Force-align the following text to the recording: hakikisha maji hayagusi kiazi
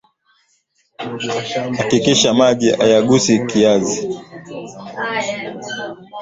hakikisha 1.77 2.33
maji 2.33 2.71
hayagusi 2.71 3.45
kiazi 3.45 4.19